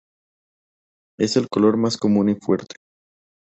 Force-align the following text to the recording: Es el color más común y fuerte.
Es 1.19 1.37
el 1.37 1.47
color 1.47 1.77
más 1.77 1.95
común 1.95 2.29
y 2.29 2.33
fuerte. 2.33 2.73